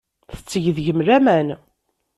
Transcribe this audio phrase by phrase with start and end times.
[0.35, 1.47] Tetteg deg-m laman.